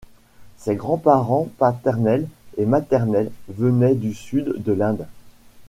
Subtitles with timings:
[0.57, 5.05] Ses grands-parents paternels et maternels venaient du sud de l'Inde.